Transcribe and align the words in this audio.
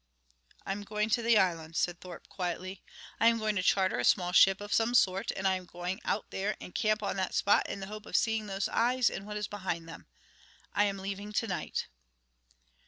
"I 0.65 0.71
am 0.71 0.81
going 0.81 1.11
to 1.11 1.21
the 1.21 1.37
Islands," 1.37 1.77
said 1.77 2.01
Thorpe 2.01 2.27
quietly. 2.27 2.81
"I 3.19 3.27
am 3.27 3.37
going 3.37 3.55
to 3.55 3.61
charter 3.61 3.99
a 3.99 4.03
small 4.03 4.31
ship 4.31 4.59
of 4.59 4.73
some 4.73 4.95
sort, 4.95 5.29
and 5.29 5.47
I 5.47 5.53
am 5.53 5.65
going 5.65 5.99
out 6.03 6.31
there 6.31 6.57
and 6.59 6.73
camp 6.73 7.03
on 7.03 7.17
that 7.17 7.35
spot 7.35 7.69
in 7.69 7.81
the 7.81 7.85
hope 7.85 8.07
of 8.07 8.15
seeing 8.17 8.47
those 8.47 8.67
eyes 8.69 9.11
and 9.11 9.27
what 9.27 9.37
is 9.37 9.47
behind 9.47 9.87
them. 9.87 10.07
I 10.73 10.85
am 10.85 10.97
leaving 10.97 11.31
to 11.33 11.45
night." 11.47 11.85